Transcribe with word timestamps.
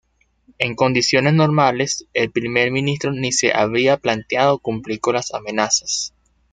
En 0.57 0.73
condiciones 0.75 1.33
normales, 1.35 2.07
el 2.15 2.31
Primer 2.31 2.71
Ministro 2.71 3.11
ni 3.11 3.31
se 3.31 3.53
habría 3.53 3.97
planteado 3.97 4.57
cumplir 4.57 4.99
con 4.99 5.13
las 5.13 5.31
amenazas. 5.35 6.15